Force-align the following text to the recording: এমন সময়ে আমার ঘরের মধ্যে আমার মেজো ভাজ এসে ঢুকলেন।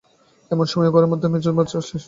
এমন 0.51 0.65
সময়ে 0.65 0.85
আমার 0.85 0.93
ঘরের 0.95 1.09
মধ্যে 1.11 1.25
আমার 1.27 1.33
মেজো 1.33 1.51
ভাজ 1.51 1.67
এসে 1.69 1.79
ঢুকলেন। 1.79 1.99